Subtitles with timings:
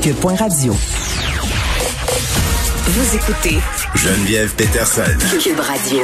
[0.00, 0.72] Cube.radio.
[2.86, 3.58] Vous écoutez
[3.96, 5.02] Geneviève Peterson.
[5.42, 6.02] Cube Radio.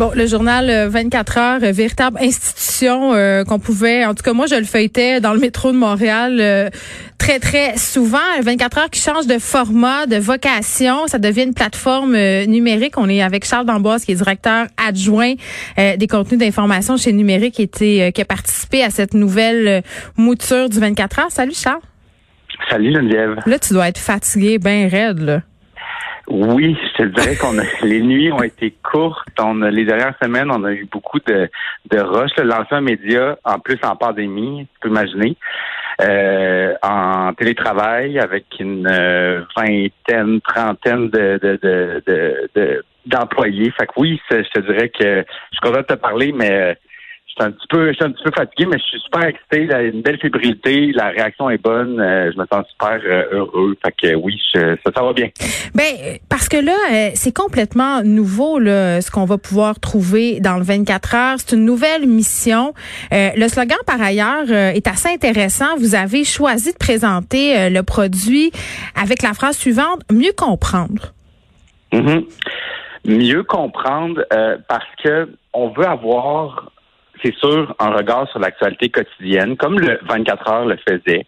[0.00, 4.32] Bon, le journal euh, 24 heures, euh, véritable institution euh, qu'on pouvait, en tout cas
[4.32, 6.70] moi je le feuilletais dans le métro de Montréal euh,
[7.18, 8.18] très très souvent.
[8.42, 12.98] 24 heures qui change de format, de vocation, ça devient une plateforme euh, numérique.
[12.98, 15.34] On est avec Charles D'Amboise qui est directeur adjoint
[15.78, 19.84] euh, des contenus d'information chez Numérique, qui, était, qui a participé à cette nouvelle
[20.16, 21.30] mouture du 24 heures.
[21.30, 21.80] Salut Charles.
[22.70, 23.36] Salut Geneviève.
[23.46, 25.40] Là tu dois être fatigué, ben raide là.
[26.26, 29.28] Oui, je te dirais qu'on a, les nuits ont été courtes.
[29.38, 31.50] On a, les dernières semaines, on a eu beaucoup de,
[31.90, 32.30] de rush.
[32.70, 35.36] Un média, en plus en pandémie, tu peux imaginer,
[36.00, 43.70] euh, en télétravail avec une euh, vingtaine, trentaine de, de, de, de, de- d'employés.
[43.78, 46.74] Fait que oui, je te dirais que je suis content de te parler, mais euh,
[47.34, 49.66] suis un petit peu, je suis un petit peu fatigué, mais je suis super excité.
[49.66, 51.98] Là, une belle fébrilité, la réaction est bonne.
[52.00, 53.76] euh, je me sens super euh, heureux.
[53.84, 55.28] Fait que oui, je- ça, ça va bien.
[55.74, 60.40] Ben euh, parce que là, euh, c'est complètement nouveau là, ce qu'on va pouvoir trouver
[60.40, 61.36] dans le 24 heures.
[61.38, 62.72] C'est une nouvelle mission.
[63.12, 65.76] Euh, le slogan, par ailleurs, euh, est assez intéressant.
[65.78, 68.52] Vous avez choisi de présenter euh, le produit
[69.00, 71.12] avec la phrase suivante mieux comprendre.
[71.92, 72.24] Mhm.
[73.06, 76.70] Mieux comprendre euh, parce que on veut avoir,
[77.22, 81.26] c'est sûr, un regard sur l'actualité quotidienne, comme le 24 heures le faisait,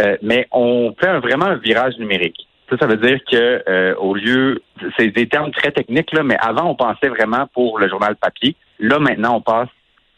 [0.00, 2.46] euh, mais on fait un- vraiment un virage numérique.
[2.70, 4.62] Ça, ça veut dire que euh, au lieu,
[4.96, 8.54] c'est des termes très techniques là, mais avant on pensait vraiment pour le journal papier.
[8.78, 9.68] Là maintenant on passe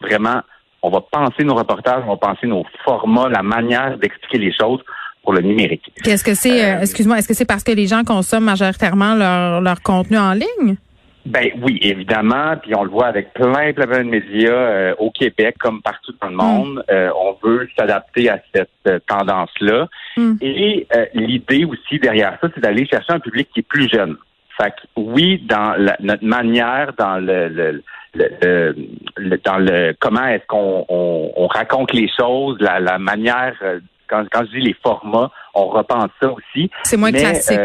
[0.01, 0.41] vraiment,
[0.83, 4.81] on va penser nos reportages, on va penser nos formats, la manière d'expliquer les choses
[5.23, 5.93] pour le numérique.
[6.05, 9.61] Est-ce que c'est, euh, excuse-moi, est-ce que c'est parce que les gens consomment majoritairement leur,
[9.63, 10.77] leur contenu en ligne?
[11.25, 15.11] Ben oui, évidemment, puis on le voit avec plein, plein, plein de médias euh, au
[15.13, 16.85] Québec comme partout dans le monde.
[16.91, 19.87] Euh, on veut s'adapter à cette euh, tendance-là.
[20.17, 20.33] Mm.
[20.41, 24.17] Et euh, l'idée aussi derrière ça, c'est d'aller chercher un public qui est plus jeune.
[24.61, 27.83] Fait que oui, dans la- notre manière, dans le, le-
[28.15, 28.77] le-
[29.17, 33.79] le- dans le comment est-ce qu'on on, on raconte les choses, la, la manière, euh,
[34.09, 36.69] quand, quand je dis les formats, on repense ça aussi.
[36.83, 37.59] C'est moins Mais, classique.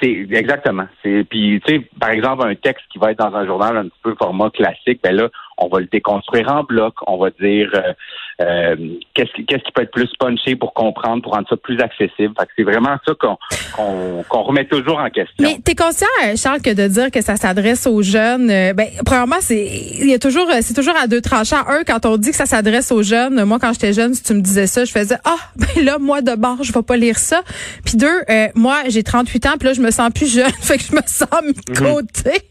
[0.00, 0.86] C'est exactement.
[1.02, 3.84] C'est puis tu sais par exemple un texte qui va être dans un journal un
[3.84, 6.94] petit peu format classique, ben là on va le déconstruire en bloc.
[7.06, 7.92] On va dire euh,
[8.40, 8.76] euh,
[9.14, 12.34] qu'est-ce qui qu'est-ce qui peut être plus punché pour comprendre, pour rendre ça plus accessible.
[12.38, 13.36] Fait que c'est vraiment ça qu'on
[13.74, 15.34] qu'on qu'on remet toujours en question.
[15.40, 18.88] Mais t'es conscient, euh, Charles, que de dire que ça s'adresse aux jeunes, euh, ben
[19.04, 21.66] premièrement, c'est il y a toujours c'est toujours à deux tranchants.
[21.66, 24.34] Un, quand on dit que ça s'adresse aux jeunes, moi quand j'étais jeune, si tu
[24.34, 27.18] me disais ça, je faisais ah ben là moi de bord, je vais pas lire
[27.18, 27.42] ça.
[27.84, 30.78] Puis deux, euh, moi j'ai 38 ans, puis là je me sens plus jeune, fait
[30.78, 32.42] que je me sens mis de côté.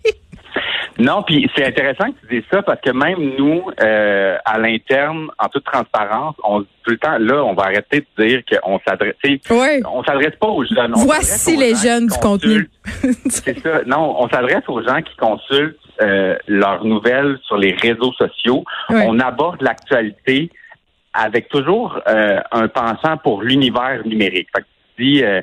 [0.99, 5.29] Non, puis c'est intéressant que tu dises ça parce que même nous, euh, à l'interne,
[5.37, 8.79] en toute transparence, on dit tout le temps, là, on va arrêter de dire qu'on
[8.87, 9.15] s'adresse.
[9.23, 9.81] Ouais.
[9.85, 10.93] On s'adresse pas aux jeunes.
[10.95, 12.69] on Voici aux les jeunes qui du contenu.
[12.83, 13.17] consultent.
[13.29, 13.81] C'est ça.
[13.85, 18.63] Non, on s'adresse aux gens qui consultent euh, leurs nouvelles sur les réseaux sociaux.
[18.89, 19.05] Ouais.
[19.07, 20.49] On aborde l'actualité
[21.13, 24.47] avec toujours euh, un pensant pour l'univers numérique.
[24.55, 25.41] Fait que tu dis, euh,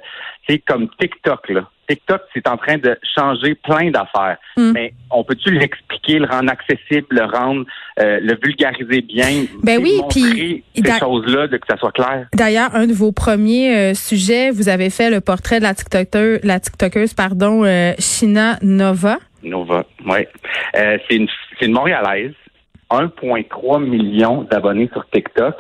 [0.49, 1.69] c'est comme TikTok, là.
[1.89, 4.39] TikTok, c'est en train de changer plein d'affaires.
[4.57, 4.73] Mm.
[4.73, 7.65] Mais on peut-tu l'expliquer, le rendre accessible, le rendre,
[8.01, 9.45] euh, le vulgariser bien?
[9.63, 12.27] Ben oui, puis- ces choses-là, de que ça soit clair?
[12.35, 16.41] D'ailleurs, un de vos premiers euh, sujets, vous avez fait le portrait de la TikToker,
[16.43, 19.19] la TikTokeuse, pardon, euh, Shina Nova.
[19.43, 20.27] Nova, oui.
[20.77, 21.29] Euh, c'est une,
[21.59, 22.33] c'est une Montréalaise,
[22.91, 25.55] 1,3 million d'abonnés sur TikTok,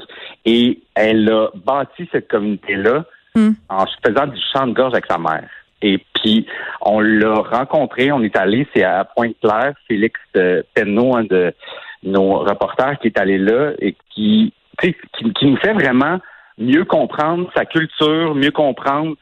[0.45, 3.05] et elle a bâti cette communauté-là
[3.37, 3.55] Hmm.
[3.69, 5.49] en faisant du chant de gorge avec sa mère.
[5.87, 6.47] Et puis,
[6.81, 10.19] on l'a rencontré, on est allé, c'est à Pointe-Claire, Félix
[10.75, 11.53] Penneau, un de
[12.03, 16.21] nos reporters qui est allé là et qui, qui, qui nous fait vraiment
[16.57, 19.15] mieux comprendre sa culture, mieux comprendre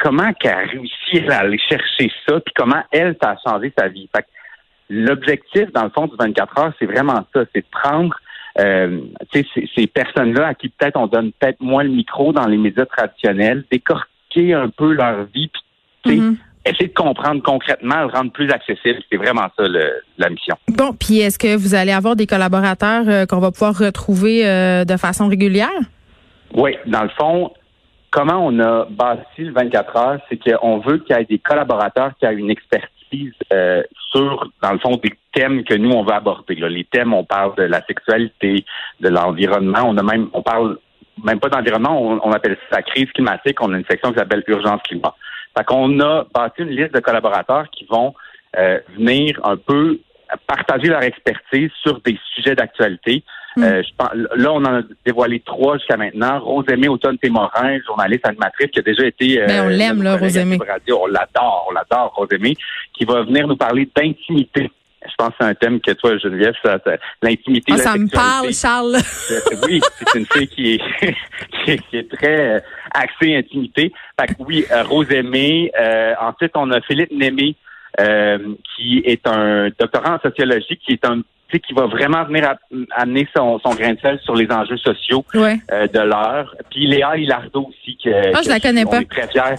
[0.00, 3.86] comment qu'elle a réussi à aller chercher ça, puis comment elle, ça a changé sa
[3.86, 4.08] vie.
[4.14, 4.26] Fait
[4.90, 8.18] l'objectif, dans le fond, du 24 heures, c'est vraiment ça, c'est de prendre
[8.58, 9.02] euh,
[9.32, 9.46] ces,
[9.76, 13.64] ces personnes-là à qui peut-être on donne peut-être moins le micro dans les médias traditionnels,
[13.70, 15.62] décortiquer un peu leur vie, puis
[16.06, 16.36] Mhm.
[16.64, 18.98] essayer de comprendre concrètement, le rendre plus accessible.
[19.10, 20.56] C'est vraiment ça le- la mission.
[20.68, 24.84] Bon, puis est-ce que vous allez avoir des collaborateurs euh, qu'on va pouvoir retrouver euh,
[24.84, 25.70] de façon régulière?
[26.54, 27.52] Oui, dans le fond,
[28.10, 32.12] comment on a bâti le 24 heures, c'est qu'on veut qu'il y ait des collaborateurs
[32.18, 36.12] qui aient une expertise euh, sur, dans le fond, des thèmes que nous, on veut
[36.12, 36.54] aborder.
[36.56, 36.68] Là.
[36.68, 38.64] Les thèmes, on parle de la sexualité,
[39.00, 40.78] de l'environnement, on a même, on parle
[41.24, 44.44] même pas d'environnement, on, appelle ça la crise climatique, on a une section qui s'appelle
[44.46, 45.14] urgence climat.
[45.58, 48.14] Fait qu'on a bâti une liste de collaborateurs qui vont
[48.56, 49.98] euh, venir un peu
[50.46, 53.24] partager leur expertise sur des sujets d'actualité.
[53.56, 53.64] Hmm.
[53.64, 53.82] Euh,
[54.36, 56.38] là, on en a dévoilé trois jusqu'à maintenant.
[56.38, 59.42] Rosemée Automne-Témorin, journaliste animatrice qui a déjà été...
[59.42, 60.58] Euh, ben, on l'aime, là, Rosemée.
[60.60, 62.54] On l'adore, on l'adore, Rosemée,
[62.96, 64.70] qui va venir nous parler d'intimité.
[65.04, 66.78] Je pense que c'est un thème que toi, Geneviève, ça,
[67.22, 67.72] l'intimité.
[67.74, 68.96] Ah, ça me parle, Charles.
[69.66, 70.80] oui, c'est une fille qui est,
[71.64, 72.60] qui est, très euh,
[72.92, 73.92] axée intimité.
[74.18, 75.70] Fait que oui, euh, Rosemée.
[76.20, 77.56] ensuite, on a Philippe Némé,
[78.00, 78.38] euh,
[78.76, 82.54] qui est un doctorant en sociologie, qui est un qui va vraiment venir
[82.90, 86.54] amener son, son grain de sel sur les enjeux sociaux euh, de l'heure.
[86.70, 89.00] Puis Léa Hilardo aussi, que, ah, je la connais pas.
[89.00, 89.54] est très fier.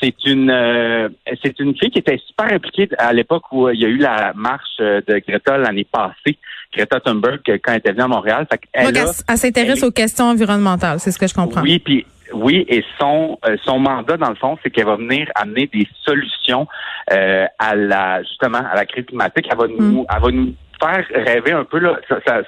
[0.00, 1.08] C'est une euh,
[1.42, 4.32] c'est une fille qui était super impliquée à l'époque où il y a eu la
[4.34, 6.36] marche de Greta l'année passée.
[6.72, 8.46] Greta Thunberg quand elle était venue à Montréal.
[8.72, 11.62] elle, elle, s'intéresse aux questions environnementales, c'est ce que je comprends.
[11.62, 15.28] Oui, puis oui, et son euh, son mandat dans le fond, c'est qu'elle va venir
[15.34, 16.66] amener des solutions
[17.12, 19.46] euh, à la justement à la crise climatique.
[19.50, 20.06] Elle va nous, mm.
[20.14, 21.98] elle va nous faire rêver un peu là.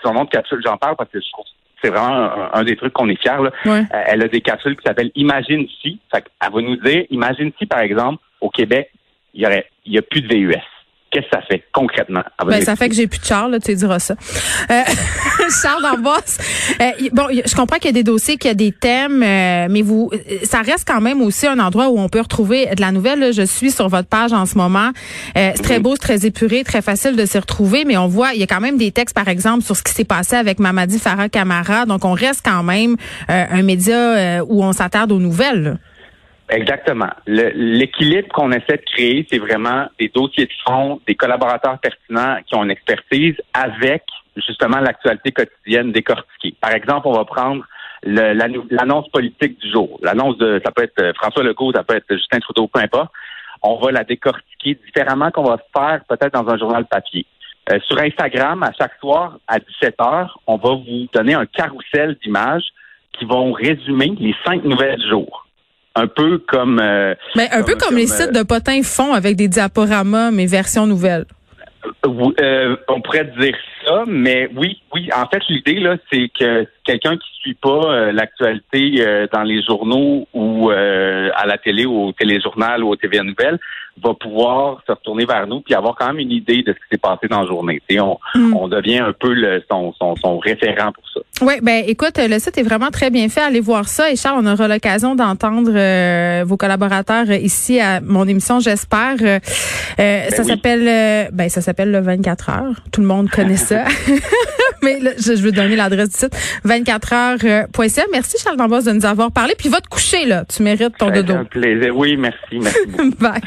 [0.02, 1.44] son nom de capsule, j'en parle parce que je trouve
[1.82, 3.42] c'est vraiment un, des trucs qu'on est fiers.
[3.42, 3.50] Là.
[3.66, 6.00] Euh, elle a des capsules qui s'appellent Imagine si.
[6.10, 8.90] Fait elle va nous dire, imagine si par exemple au Québec,
[9.34, 10.54] il y aurait il y a plus de VUS
[11.14, 12.22] qu'est-ce que ça fait concrètement?
[12.44, 14.14] Ben, ça fait que j'ai plus de Charles, tu diras ça.
[14.70, 14.82] Euh,
[15.62, 18.72] Charles en euh, bon, je comprends qu'il y a des dossiers, qu'il y a des
[18.72, 20.10] thèmes, euh, mais vous,
[20.42, 23.32] ça reste quand même aussi un endroit où on peut retrouver de la nouvelle.
[23.32, 24.90] Je suis sur votre page en ce moment.
[25.34, 28.40] c'est très beau, c'est très épuré, très facile de s'y retrouver, mais on voit, il
[28.40, 30.98] y a quand même des textes, par exemple, sur ce qui s'est passé avec Mamadi
[30.98, 31.86] Farah Camara.
[31.86, 32.96] Donc, on reste quand même
[33.28, 35.78] un média où on s'attarde aux nouvelles.
[36.50, 37.10] Exactement.
[37.26, 42.54] L'équilibre qu'on essaie de créer, c'est vraiment des dossiers de fond, des collaborateurs pertinents qui
[42.54, 44.02] ont une expertise avec
[44.36, 46.54] justement l'actualité quotidienne décortiquée.
[46.60, 47.64] Par exemple, on va prendre
[48.02, 49.98] l'annonce politique du jour.
[50.02, 53.10] L'annonce de, ça peut être euh, François Legault, ça peut être Justin Trudeau, peu importe.
[53.62, 57.24] On va la décortiquer différemment qu'on va faire peut-être dans un journal papier.
[57.70, 62.18] Euh, sur Instagram, à chaque soir, à 17 heures, on va vous donner un carrousel
[62.22, 62.66] d'images
[63.12, 65.43] qui vont résumer les cinq nouvelles du jour
[65.94, 66.80] un peu comme.
[66.80, 70.86] Euh, mais un peu comme, les sites de potins font avec des diaporamas, mais version
[70.86, 71.24] nouvelle.
[72.06, 73.56] Euh, euh, on pourrait dire
[73.86, 75.08] ça, mais oui, oui.
[75.14, 80.70] En fait, l'idée là, c'est que quelqu'un qui suit pas l'actualité dans les journaux ou
[80.70, 83.58] à la télé ou au téléjournal ou au TVA Nouvelles
[84.02, 86.84] va pouvoir se retourner vers nous puis avoir quand même une idée de ce qui
[86.92, 87.80] s'est passé dans la journée.
[87.92, 88.56] on, mm.
[88.56, 91.20] on devient un peu le, son, son, son référent pour ça.
[91.42, 93.40] Oui, ben écoute, le site est vraiment très bien fait.
[93.40, 94.10] Allez voir ça.
[94.10, 99.16] Et Charles, on aura l'occasion d'entendre euh, vos collaborateurs ici à mon émission, j'espère.
[99.20, 99.38] Euh,
[99.98, 102.80] ben ça s'appelle euh, ben ça s'appelle le 24 heures.
[102.92, 103.84] Tout le monde connaît ça.
[104.84, 108.02] Mais je, veux donner l'adresse du site 24heures.ca.
[108.12, 109.54] Merci Charles Dambos de nous avoir parlé.
[109.58, 110.44] Puis va te coucher là.
[110.44, 111.34] Tu mérites ton dodo.
[111.34, 111.96] Un plaisir.
[111.96, 112.58] Oui, merci.
[112.60, 113.14] Merci.
[113.20, 113.40] Bye.